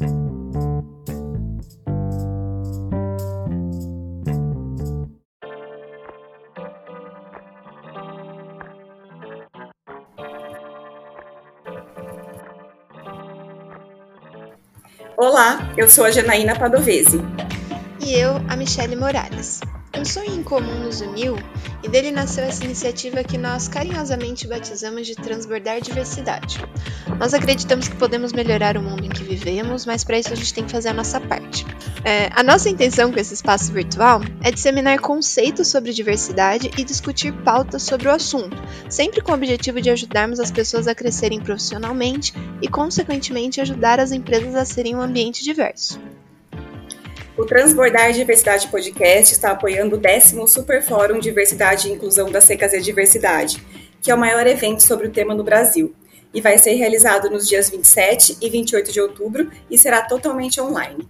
[0.00, 0.10] Olá,
[15.76, 17.18] eu sou a Janaína Padovese.
[18.00, 19.60] E eu, a Michele Morales.
[19.94, 21.36] Um sonho em comum nos uniu
[21.82, 26.58] e dele nasceu essa iniciativa que nós carinhosamente batizamos de Transbordar Diversidade.
[27.20, 30.54] Nós acreditamos que podemos melhorar o mundo em que vivemos, mas para isso a gente
[30.54, 31.66] tem que fazer a nossa parte.
[32.02, 37.30] É, a nossa intenção com esse espaço virtual é disseminar conceitos sobre diversidade e discutir
[37.44, 38.56] pautas sobre o assunto,
[38.88, 44.12] sempre com o objetivo de ajudarmos as pessoas a crescerem profissionalmente e, consequentemente, ajudar as
[44.12, 46.00] empresas a serem um ambiente diverso.
[47.36, 52.82] O Transbordar Diversidade Podcast está apoiando o décimo Super Fórum Diversidade e Inclusão da CKZ
[52.82, 53.62] Diversidade,
[54.00, 55.94] que é o maior evento sobre o tema no Brasil,
[56.32, 61.08] e vai ser realizado nos dias 27 e 28 de outubro e será totalmente online.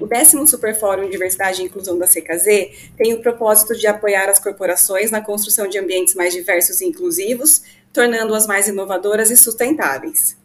[0.00, 4.38] O décimo Super Fórum Diversidade e Inclusão da CKZ tem o propósito de apoiar as
[4.38, 10.36] corporações na construção de ambientes mais diversos e inclusivos, tornando-as mais inovadoras e sustentáveis.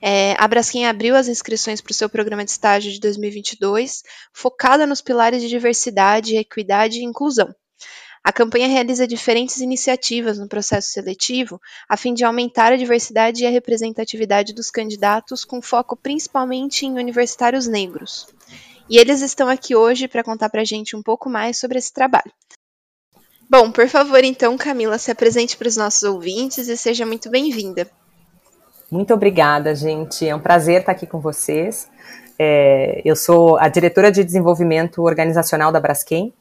[0.01, 4.85] É, a Braskem abriu as inscrições para o seu programa de estágio de 2022, focada
[4.85, 7.55] nos pilares de diversidade, equidade e inclusão.
[8.23, 13.47] A campanha realiza diferentes iniciativas no processo seletivo a fim de aumentar a diversidade e
[13.47, 18.27] a representatividade dos candidatos, com foco principalmente em universitários negros.
[18.89, 21.91] E eles estão aqui hoje para contar para a gente um pouco mais sobre esse
[21.91, 22.31] trabalho.
[23.49, 27.89] Bom, por favor, então, Camila, se apresente para os nossos ouvintes e seja muito bem-vinda.
[28.89, 30.25] Muito obrigada, gente.
[30.25, 31.89] É um prazer estar aqui com vocês.
[32.39, 36.33] É, eu sou a diretora de desenvolvimento organizacional da Braskem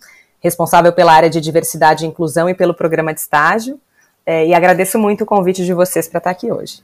[0.43, 3.81] responsável pela área de diversidade e inclusão e pelo programa de estágio.
[4.27, 6.81] É, e agradeço muito o convite de vocês para estar aqui hoje.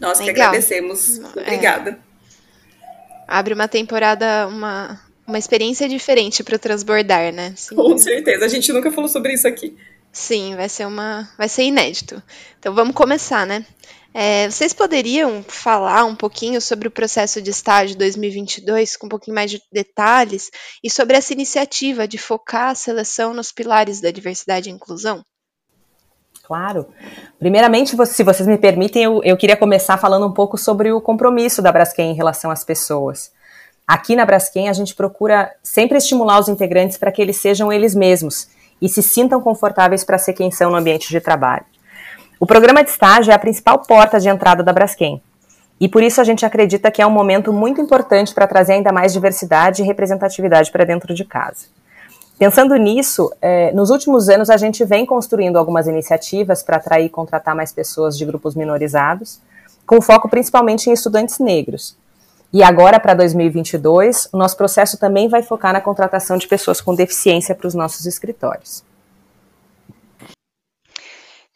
[0.00, 0.34] Nós Legal.
[0.34, 1.18] que agradecemos.
[1.18, 1.40] É.
[1.40, 1.90] Obrigada.
[1.90, 1.96] É.
[3.26, 7.52] Abre uma temporada, uma, uma experiência diferente para transbordar, né?
[7.56, 7.74] Sim.
[7.76, 8.44] Com certeza.
[8.44, 9.76] A gente nunca falou sobre isso aqui.
[10.18, 12.20] Sim, vai ser uma, vai ser inédito.
[12.58, 13.64] Então vamos começar, né?
[14.12, 19.36] É, vocês poderiam falar um pouquinho sobre o processo de estágio 2022, com um pouquinho
[19.36, 20.50] mais de detalhes,
[20.82, 25.24] e sobre essa iniciativa de focar a seleção nos pilares da diversidade e inclusão?
[26.42, 26.88] Claro.
[27.38, 31.62] Primeiramente, se vocês me permitem, eu, eu queria começar falando um pouco sobre o compromisso
[31.62, 33.30] da Braskem em relação às pessoas.
[33.86, 37.94] Aqui na Braskem, a gente procura sempre estimular os integrantes para que eles sejam eles
[37.94, 41.64] mesmos e se sintam confortáveis para ser quem são no ambiente de trabalho.
[42.40, 45.20] O programa de estágio é a principal porta de entrada da Braskem.
[45.80, 48.92] E por isso a gente acredita que é um momento muito importante para trazer ainda
[48.92, 51.66] mais diversidade e representatividade para dentro de casa.
[52.38, 57.08] Pensando nisso, é, nos últimos anos a gente vem construindo algumas iniciativas para atrair e
[57.08, 59.40] contratar mais pessoas de grupos minorizados,
[59.84, 61.96] com foco principalmente em estudantes negros.
[62.52, 66.94] E agora, para 2022, o nosso processo também vai focar na contratação de pessoas com
[66.94, 68.82] deficiência para os nossos escritórios.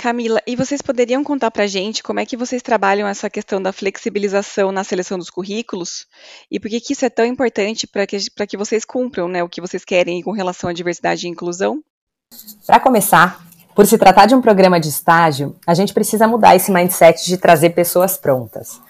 [0.03, 3.62] Camila, e vocês poderiam contar para a gente como é que vocês trabalham essa questão
[3.62, 6.06] da flexibilização na seleção dos currículos
[6.50, 8.19] e por que, que isso é tão importante para que,
[8.49, 11.81] que vocês cumpram né, o que vocês querem com relação à diversidade e inclusão?
[12.67, 13.47] Para começar,
[13.77, 17.37] por se tratar de um programa de estágio, a gente precisa mudar esse mindset de
[17.37, 18.81] trazer pessoas prontas.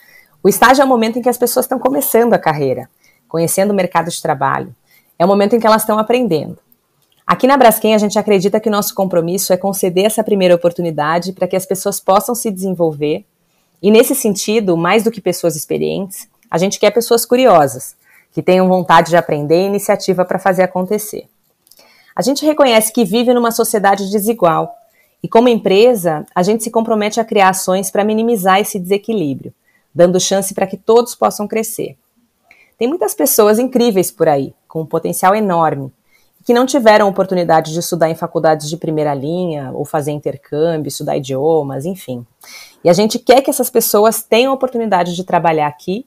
[0.44, 2.90] O estágio é o momento em que as pessoas estão começando a carreira,
[3.28, 4.74] conhecendo o mercado de trabalho.
[5.16, 6.58] É o momento em que elas estão aprendendo.
[7.24, 11.46] Aqui na Braskem, a gente acredita que nosso compromisso é conceder essa primeira oportunidade para
[11.46, 13.24] que as pessoas possam se desenvolver.
[13.80, 17.94] E nesse sentido, mais do que pessoas experientes, a gente quer pessoas curiosas,
[18.32, 21.28] que tenham vontade de aprender e iniciativa para fazer acontecer.
[22.16, 24.74] A gente reconhece que vive numa sociedade desigual
[25.22, 29.54] e, como empresa, a gente se compromete a criar ações para minimizar esse desequilíbrio,
[29.94, 31.96] dando chance para que todos possam crescer.
[32.78, 35.92] Tem muitas pessoas incríveis por aí, com um potencial enorme,
[36.44, 41.16] que não tiveram oportunidade de estudar em faculdades de primeira linha, ou fazer intercâmbio, estudar
[41.16, 42.26] idiomas, enfim.
[42.82, 46.04] E a gente quer que essas pessoas tenham a oportunidade de trabalhar aqui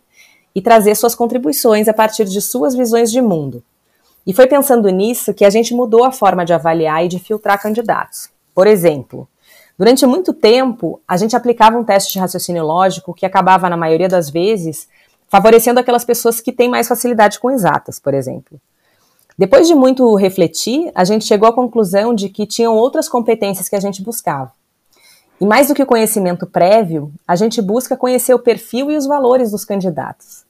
[0.54, 3.64] e trazer suas contribuições a partir de suas visões de mundo,
[4.26, 7.62] e foi pensando nisso que a gente mudou a forma de avaliar e de filtrar
[7.62, 8.30] candidatos.
[8.56, 9.28] Por exemplo,
[9.78, 14.08] durante muito tempo, a gente aplicava um teste de raciocínio lógico que acabava, na maioria
[14.08, 14.88] das vezes,
[15.28, 18.60] favorecendo aquelas pessoas que têm mais facilidade com exatas, por exemplo.
[19.38, 23.76] Depois de muito refletir, a gente chegou à conclusão de que tinham outras competências que
[23.76, 24.52] a gente buscava.
[25.40, 29.06] E mais do que o conhecimento prévio, a gente busca conhecer o perfil e os
[29.06, 30.46] valores dos candidatos.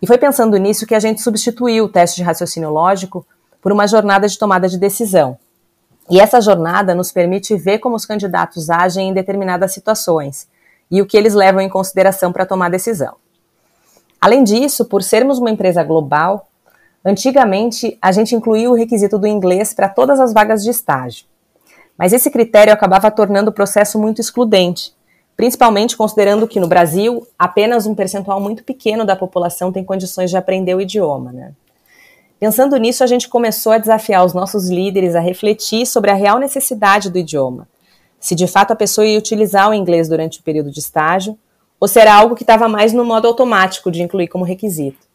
[0.00, 3.26] E foi pensando nisso que a gente substituiu o teste de raciocínio lógico
[3.60, 5.36] por uma jornada de tomada de decisão.
[6.10, 10.48] E essa jornada nos permite ver como os candidatos agem em determinadas situações
[10.90, 13.14] e o que eles levam em consideração para tomar decisão.
[14.20, 16.48] Além disso, por sermos uma empresa global,
[17.04, 21.26] antigamente a gente incluía o requisito do inglês para todas as vagas de estágio.
[21.96, 24.94] Mas esse critério acabava tornando o processo muito excludente,
[25.36, 30.36] principalmente considerando que no Brasil apenas um percentual muito pequeno da população tem condições de
[30.36, 31.32] aprender o idioma.
[31.32, 31.52] Né?
[32.42, 36.40] Pensando nisso, a gente começou a desafiar os nossos líderes a refletir sobre a real
[36.40, 37.68] necessidade do idioma.
[38.18, 41.38] Se de fato a pessoa ia utilizar o inglês durante o período de estágio,
[41.78, 45.06] ou se era algo que estava mais no modo automático de incluir como requisito.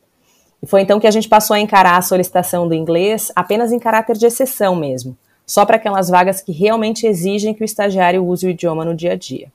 [0.64, 3.78] E foi então que a gente passou a encarar a solicitação do inglês apenas em
[3.78, 5.14] caráter de exceção mesmo,
[5.46, 9.12] só para aquelas vagas que realmente exigem que o estagiário use o idioma no dia
[9.12, 9.52] a dia.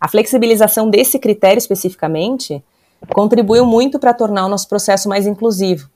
[0.00, 2.64] A flexibilização desse critério especificamente
[3.12, 5.90] contribuiu muito para tornar o nosso processo mais inclusivo.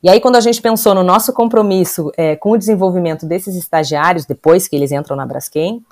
[0.00, 4.24] E aí, quando a gente pensou no nosso compromisso é, com o desenvolvimento desses estagiários,
[4.24, 5.84] depois que eles entram na Braskem,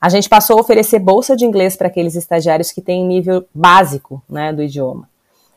[0.00, 4.22] a gente passou a oferecer bolsa de inglês para aqueles estagiários que têm nível básico
[4.28, 5.08] né, do idioma.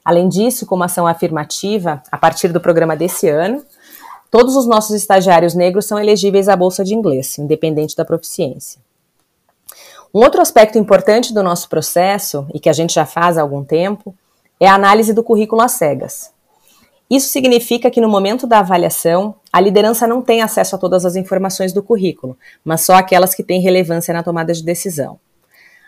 [0.03, 3.63] Além disso, como ação afirmativa, a partir do programa desse ano,
[4.31, 8.81] todos os nossos estagiários negros são elegíveis à bolsa de inglês, independente da proficiência.
[10.11, 13.63] Um outro aspecto importante do nosso processo, e que a gente já faz há algum
[13.63, 14.15] tempo,
[14.59, 16.31] é a análise do currículo às cegas.
[17.11, 21.17] Isso significa que no momento da avaliação, a liderança não tem acesso a todas as
[21.17, 25.19] informações do currículo, mas só aquelas que têm relevância na tomada de decisão.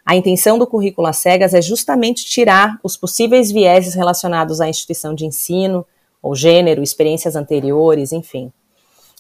[0.05, 5.15] A intenção do currículo às cegas é justamente tirar os possíveis vieses relacionados à instituição
[5.15, 5.85] de ensino,
[6.21, 8.51] ou gênero, experiências anteriores, enfim.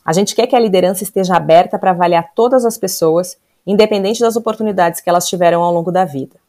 [0.03, 4.35] A gente quer que a liderança esteja aberta para avaliar todas as pessoas independente das
[4.35, 6.42] oportunidades que elas tiveram ao longo da vida.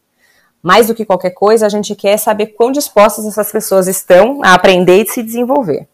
[0.64, 4.54] Mais do que qualquer coisa, a gente quer saber quão dispostas essas pessoas estão a
[4.54, 5.86] aprender e se desenvolver.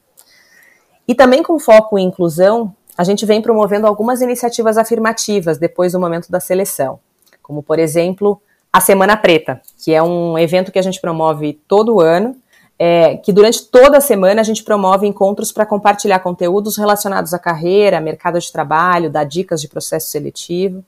[1.08, 5.98] E também com foco em inclusão, a gente vem promovendo algumas iniciativas afirmativas depois do
[5.98, 7.00] momento da seleção,
[7.42, 8.40] como por exemplo
[8.72, 12.36] a Semana Preta, que é um evento que a gente promove todo ano,
[12.78, 17.40] é, que durante toda a semana a gente promove encontros para compartilhar conteúdos relacionados à
[17.40, 20.84] carreira, mercado de trabalho, dar dicas de processo seletivo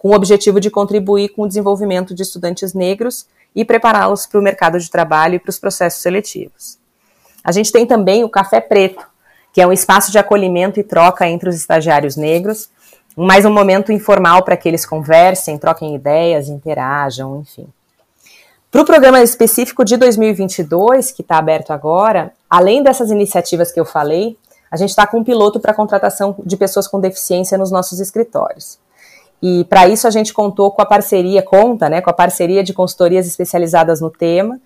[0.00, 4.42] com o objetivo de contribuir com o desenvolvimento de estudantes negros e prepará-los para o
[4.42, 6.78] mercado de trabalho e para os processos seletivos.
[7.44, 9.06] A gente tem também o Café Preto,
[9.52, 12.70] que é um espaço de acolhimento e troca entre os estagiários negros,
[13.14, 17.66] mais um momento informal para que eles conversem, troquem ideias, interajam, enfim.
[18.70, 23.84] Para o programa específico de 2022, que está aberto agora, além dessas iniciativas que eu
[23.84, 24.38] falei,
[24.70, 28.78] a gente está com um piloto para contratação de pessoas com deficiência nos nossos escritórios.
[29.42, 32.74] E para isso a gente contou com a parceria, conta, né, com a parceria de
[32.74, 34.60] consultorias especializadas no tema.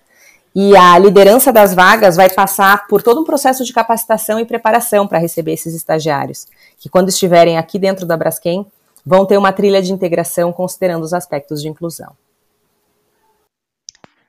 [0.53, 5.05] E a liderança das vagas vai passar por todo um processo de capacitação e preparação
[5.05, 8.65] para receber esses estagiários, que quando estiverem aqui dentro da Braskem,
[9.05, 12.15] vão ter uma trilha de integração considerando os aspectos de inclusão.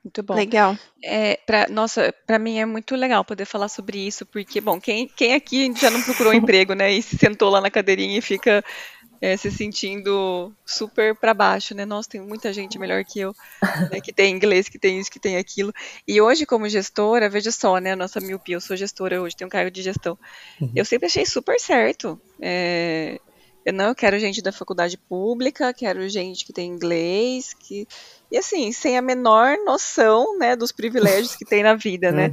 [0.07, 0.35] Muito bom.
[0.35, 0.77] Legal.
[1.03, 5.05] É, pra, nossa, para mim é muito legal poder falar sobre isso, porque, bom, quem,
[5.07, 8.63] quem aqui já não procurou emprego, né, e se sentou lá na cadeirinha e fica
[9.21, 11.85] é, se sentindo super para baixo, né?
[11.85, 13.33] Nossa, tem muita gente melhor que eu,
[13.91, 15.73] né, que tem inglês, que tem isso, que tem aquilo.
[16.07, 17.95] E hoje, como gestora, veja só, né?
[17.95, 20.17] Nossa miopia, eu sou gestora hoje, tenho um cargo de gestão.
[20.61, 20.71] Uhum.
[20.75, 22.19] Eu sempre achei super certo.
[22.39, 23.19] É,
[23.65, 27.85] Eu não eu quero gente da faculdade pública, quero gente que tem inglês, que
[28.31, 32.31] e assim, sem a menor noção, né, dos privilégios que tem na vida, né?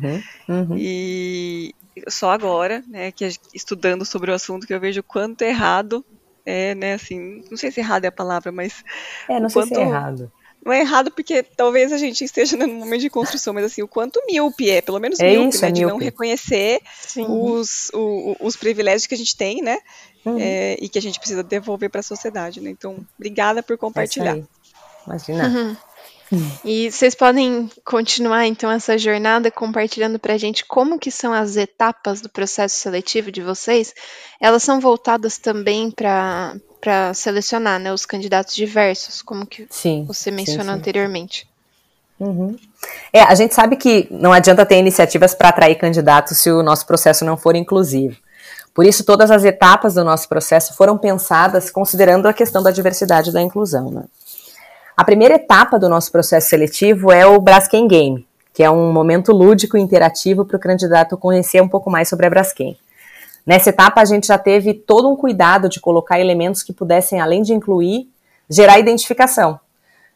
[0.49, 0.77] Uhum, uhum.
[0.79, 1.75] E
[2.09, 6.05] só agora, né, que estudando sobre o assunto que eu vejo quanto errado
[6.45, 8.85] é, né, assim, não sei se errado é a palavra, mas
[9.29, 9.75] É, não sei quanto...
[9.75, 10.33] se é errado
[10.65, 13.89] não é errado porque talvez a gente esteja num momento de construção, mas assim, o
[13.89, 16.81] quanto míope é, pelo menos é míope, isso, né, é de não reconhecer
[17.29, 19.79] os, o, os privilégios que a gente tem, né,
[20.25, 20.39] uhum.
[20.41, 24.39] é, e que a gente precisa devolver para a sociedade, né, então, obrigada por compartilhar.
[25.07, 25.49] Imagina.
[25.49, 25.77] Uhum.
[26.65, 31.57] E vocês podem continuar então essa jornada compartilhando para a gente como que são as
[31.57, 33.95] etapas do processo seletivo de vocês.
[34.41, 40.31] Elas são voltadas também para para selecionar né, os candidatos diversos, como que sim, você
[40.31, 40.79] mencionou sim, sim.
[40.79, 41.49] anteriormente.
[42.21, 42.57] Uhum.
[43.11, 46.87] É, a gente sabe que não adianta ter iniciativas para atrair candidatos se o nosso
[46.87, 48.17] processo não for inclusivo.
[48.75, 53.31] Por isso, todas as etapas do nosso processo foram pensadas considerando a questão da diversidade
[53.31, 53.91] e da inclusão.
[53.91, 54.05] Né?
[54.97, 59.33] A primeira etapa do nosso processo seletivo é o Braskem Game, que é um momento
[59.33, 62.79] lúdico e interativo para o candidato conhecer um pouco mais sobre a Braskem.
[63.45, 67.43] Nessa etapa, a gente já teve todo um cuidado de colocar elementos que pudessem, além
[67.43, 68.09] de incluir,
[68.49, 69.59] gerar identificação.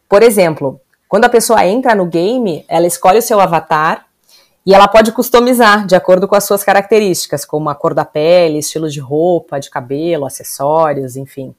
[0.08, 4.06] Por exemplo, quando a pessoa entra no game, ela escolhe o seu avatar
[4.64, 8.58] e ela pode customizar de acordo com as suas características, como a cor da pele,
[8.58, 11.52] estilo de roupa, de cabelo, acessórios, enfim.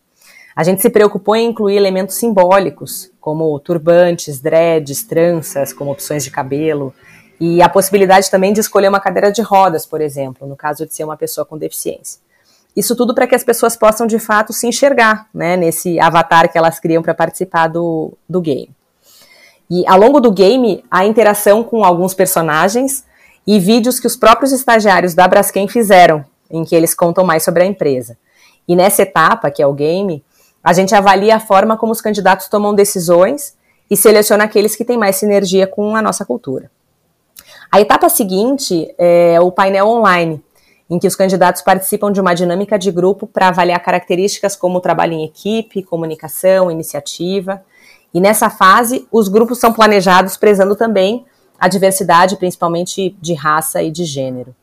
[0.55, 6.31] A gente se preocupou em incluir elementos simbólicos, como turbantes, dreads, tranças, como opções de
[6.31, 6.93] cabelo,
[7.39, 10.93] e a possibilidade também de escolher uma cadeira de rodas, por exemplo, no caso de
[10.93, 12.19] ser uma pessoa com deficiência.
[12.75, 16.57] Isso tudo para que as pessoas possam de fato se enxergar né, nesse avatar que
[16.57, 18.69] elas criam para participar do, do game.
[19.69, 23.05] E ao longo do game, há interação com alguns personagens
[23.45, 27.63] e vídeos que os próprios estagiários da Braskem fizeram, em que eles contam mais sobre
[27.63, 28.17] a empresa.
[28.67, 30.23] E nessa etapa, que é o game,
[30.63, 33.57] a gente avalia a forma como os candidatos tomam decisões
[33.89, 36.69] e seleciona aqueles que têm mais sinergia com a nossa cultura.
[37.71, 40.43] A etapa seguinte é o painel online,
[40.89, 45.13] em que os candidatos participam de uma dinâmica de grupo para avaliar características como trabalho
[45.13, 47.63] em equipe, comunicação, iniciativa.
[48.13, 51.25] E nessa fase, os grupos são planejados prezando também
[51.59, 54.55] a diversidade, principalmente de raça e de gênero.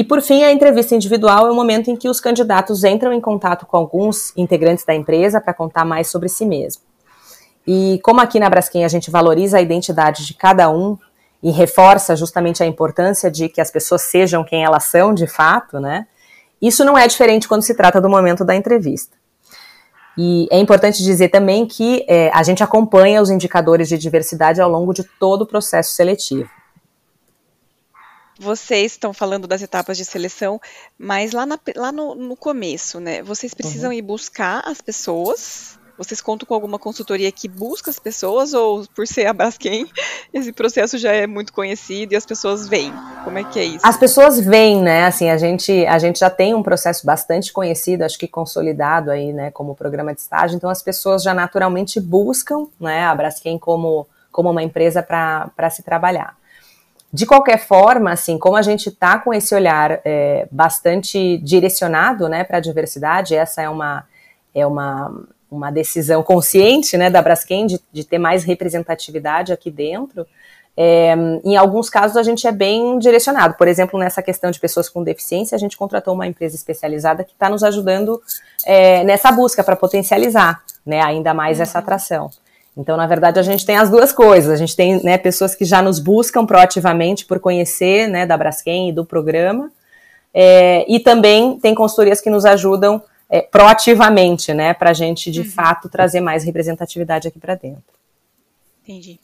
[0.00, 3.20] E por fim, a entrevista individual é o momento em que os candidatos entram em
[3.20, 6.80] contato com alguns integrantes da empresa para contar mais sobre si mesmo.
[7.66, 10.96] E como aqui na Braskem a gente valoriza a identidade de cada um
[11.42, 15.78] e reforça justamente a importância de que as pessoas sejam quem elas são de fato,
[15.78, 16.06] né?
[16.62, 19.18] Isso não é diferente quando se trata do momento da entrevista.
[20.16, 24.70] E é importante dizer também que é, a gente acompanha os indicadores de diversidade ao
[24.70, 26.48] longo de todo o processo seletivo.
[28.40, 30.58] Vocês estão falando das etapas de seleção,
[30.98, 33.22] mas lá, na, lá no, no, começo, né?
[33.22, 33.96] Vocês precisam uhum.
[33.98, 39.06] ir buscar as pessoas vocês contam com alguma consultoria que busca as pessoas ou por
[39.06, 39.86] ser a Braskem,
[40.32, 42.90] esse processo já é muito conhecido e as pessoas vêm?
[43.22, 43.86] Como é que é isso?
[43.86, 45.04] As pessoas vêm, né?
[45.04, 49.30] Assim, a gente, a gente já tem um processo bastante conhecido, acho que consolidado aí,
[49.30, 54.06] né, como programa de estágio, então as pessoas já naturalmente buscam, né, a Braskem como,
[54.32, 56.39] como uma empresa para se trabalhar.
[57.12, 62.44] De qualquer forma, assim, como a gente está com esse olhar é, bastante direcionado, né,
[62.44, 64.04] para a diversidade, essa é uma
[64.54, 65.12] é uma
[65.50, 70.24] uma decisão consciente né, da Braskem de, de ter mais representatividade aqui dentro.
[70.76, 71.14] É,
[71.44, 73.54] em alguns casos a gente é bem direcionado.
[73.54, 77.32] Por exemplo, nessa questão de pessoas com deficiência, a gente contratou uma empresa especializada que
[77.32, 78.22] está nos ajudando
[78.64, 81.64] é, nessa busca para potencializar né, ainda mais uhum.
[81.64, 82.30] essa atração.
[82.76, 84.50] Então, na verdade, a gente tem as duas coisas.
[84.50, 88.88] A gente tem né, pessoas que já nos buscam proativamente por conhecer né, da Braskem
[88.88, 89.70] e do programa,
[90.32, 95.40] é, e também tem consultorias que nos ajudam é, proativamente, né, para a gente de
[95.40, 95.50] uhum.
[95.50, 97.82] fato trazer mais representatividade aqui para dentro.
[98.82, 99.20] Entendi.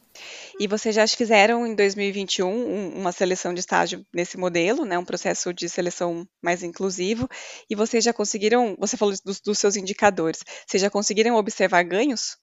[0.59, 5.53] E vocês já fizeram em 2021 uma seleção de estágio nesse modelo, né, um processo
[5.53, 7.29] de seleção mais inclusivo,
[7.69, 12.39] e vocês já conseguiram, você falou dos, dos seus indicadores, vocês já conseguiram observar ganhos?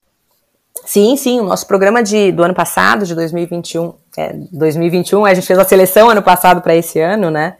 [0.84, 5.46] Sim, sim, o nosso programa de, do ano passado, de 2021, é, 2021, a gente
[5.46, 7.56] fez a seleção ano passado para esse ano, né,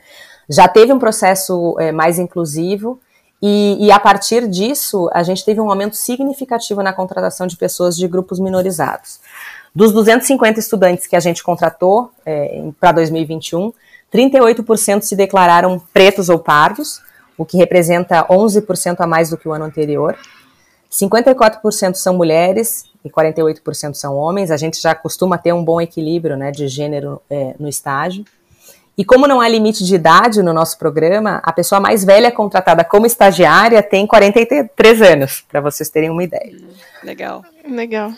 [0.49, 3.01] já teve um processo é, mais inclusivo,
[3.41, 7.95] e, e, a partir disso, a gente teve um aumento significativo na contratação de pessoas
[7.95, 9.21] de grupos minorizados.
[9.75, 13.71] Dos 250 estudantes que a gente contratou é, para 2021,
[14.13, 17.03] 38% se declararam pretos ou pardos,
[17.37, 20.17] o que representa 11% a mais do que o ano anterior.
[20.91, 24.51] 54% são mulheres e 48% são homens.
[24.51, 28.25] A gente já costuma ter um bom equilíbrio né, de gênero é, no estágio.
[28.97, 32.85] E como não há limite de idade no nosso programa, a pessoa mais velha contratada
[32.85, 36.57] como estagiária tem 43 anos, para vocês terem uma ideia.
[37.03, 37.43] Legal.
[37.69, 38.13] Legal.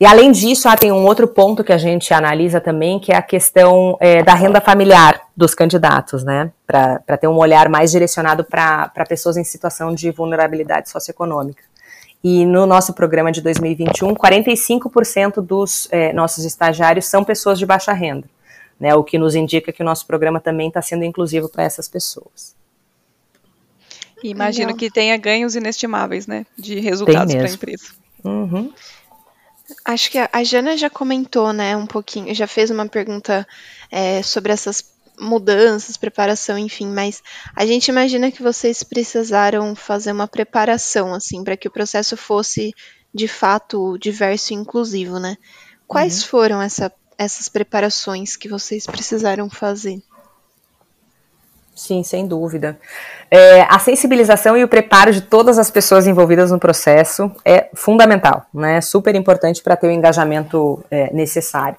[0.00, 3.16] E além disso, ah, tem um outro ponto que a gente analisa também, que é
[3.16, 6.50] a questão é, da renda familiar dos candidatos, né?
[6.66, 11.62] Para ter um olhar mais direcionado para pessoas em situação de vulnerabilidade socioeconômica.
[12.24, 17.92] E no nosso programa de 2021, 45% dos é, nossos estagiários são pessoas de baixa
[17.92, 18.26] renda,
[18.80, 18.94] né?
[18.94, 22.56] O que nos indica que o nosso programa também está sendo inclusivo para essas pessoas.
[24.22, 24.78] imagino Legal.
[24.78, 26.46] que tenha ganhos inestimáveis, né?
[26.56, 27.88] De resultados para a empresa.
[28.24, 28.72] Uhum.
[29.84, 33.46] Acho que a Jana já comentou, né, um pouquinho, já fez uma pergunta
[33.90, 37.22] é, sobre essas mudanças, preparação, enfim, mas
[37.54, 42.72] a gente imagina que vocês precisaram fazer uma preparação, assim, para que o processo fosse
[43.14, 45.36] de fato diverso e inclusivo, né?
[45.86, 46.28] Quais uhum.
[46.28, 50.02] foram essa, essas preparações que vocês precisaram fazer?
[51.74, 52.78] Sim, sem dúvida.
[53.30, 58.46] É, a sensibilização e o preparo de todas as pessoas envolvidas no processo é fundamental,
[58.54, 58.80] né?
[58.80, 61.76] Super importante para ter o engajamento é, necessário.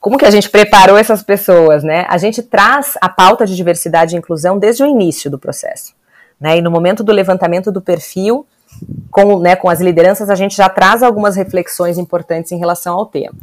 [0.00, 2.06] Como que a gente preparou essas pessoas, né?
[2.08, 5.94] A gente traz a pauta de diversidade e inclusão desde o início do processo,
[6.40, 6.56] né?
[6.56, 8.46] E no momento do levantamento do perfil,
[9.10, 13.06] com, né, com as lideranças, a gente já traz algumas reflexões importantes em relação ao
[13.06, 13.34] tema.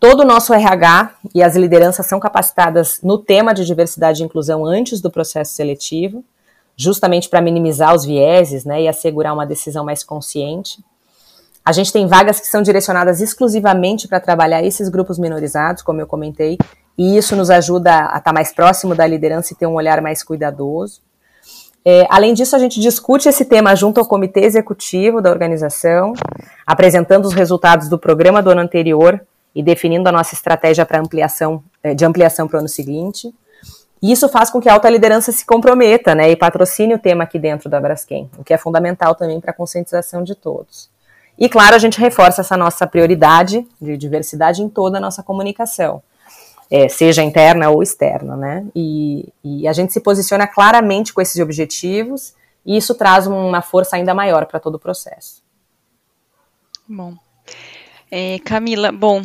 [0.00, 4.64] Todo o nosso RH e as lideranças são capacitadas no tema de diversidade e inclusão
[4.64, 6.24] antes do processo seletivo,
[6.74, 10.82] justamente para minimizar os vieses né, e assegurar uma decisão mais consciente.
[11.64, 16.06] A gente tem vagas que são direcionadas exclusivamente para trabalhar esses grupos minorizados, como eu
[16.06, 16.58] comentei,
[16.96, 20.00] e isso nos ajuda a estar tá mais próximo da liderança e ter um olhar
[20.00, 21.00] mais cuidadoso.
[21.84, 26.12] É, além disso, a gente discute esse tema junto ao comitê executivo da organização,
[26.66, 29.20] apresentando os resultados do programa do ano anterior
[29.54, 33.32] e definindo a nossa estratégia para ampliação, eh, de ampliação para o ano seguinte.
[34.02, 37.24] E isso faz com que a alta liderança se comprometa né, e patrocine o tema
[37.24, 40.89] aqui dentro da Braskem, o que é fundamental também para a conscientização de todos.
[41.40, 46.02] E, claro, a gente reforça essa nossa prioridade de diversidade em toda a nossa comunicação,
[46.70, 48.36] é, seja interna ou externa.
[48.36, 48.66] Né?
[48.76, 52.34] E, e a gente se posiciona claramente com esses objetivos,
[52.66, 55.42] e isso traz uma força ainda maior para todo o processo.
[56.86, 57.14] Bom,
[58.10, 59.22] é, Camila, bom,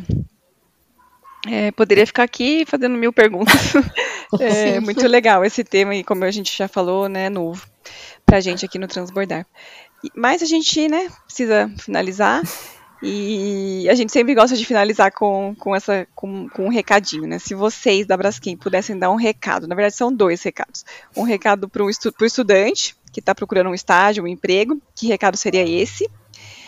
[1.47, 3.73] é, poderia ficar aqui fazendo mil perguntas.
[4.39, 7.67] é muito legal esse tema e como a gente já falou, né, novo
[8.25, 9.45] para a gente aqui no Transbordar.
[10.15, 12.41] Mas a gente, né, precisa finalizar
[13.01, 17.37] e a gente sempre gosta de finalizar com, com, essa, com, com um recadinho, né?
[17.39, 20.85] Se vocês da Braskem pudessem dar um recado, na verdade são dois recados.
[21.15, 25.37] Um recado para o estu estudante que está procurando um estágio, um emprego, que recado
[25.37, 26.09] seria esse?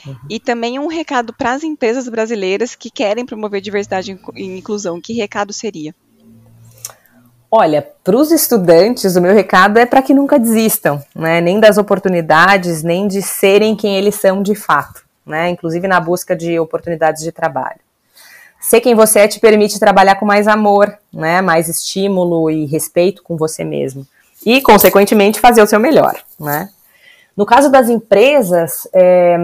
[0.06, 0.16] Uhum.
[0.30, 5.02] E também um recado para as empresas brasileiras que querem promover diversidade e inclusão.
[5.02, 5.94] Que recado seria?
[7.50, 11.40] Olha, para os estudantes, o meu recado é para que nunca desistam, né?
[11.40, 15.50] Nem das oportunidades, nem de serem quem eles são de fato, né?
[15.50, 17.80] Inclusive na busca de oportunidades de trabalho.
[18.60, 21.42] Ser quem você é te permite trabalhar com mais amor, né?
[21.42, 24.06] Mais estímulo e respeito com você mesmo.
[24.46, 26.70] E, consequentemente, fazer o seu melhor, né?
[27.36, 29.38] No caso das empresas, é,